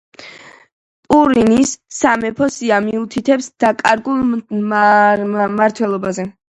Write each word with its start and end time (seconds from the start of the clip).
ტურინის 1.15 1.73
სამეფო 1.97 2.47
სია 2.57 2.81
მიუთითებს 2.89 3.53
„დაკარგულ“ 3.67 4.27
მმართველებზე. 4.27 6.33